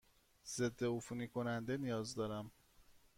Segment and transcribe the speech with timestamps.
[0.57, 2.51] ضدعفونی کننده نیاز دارم.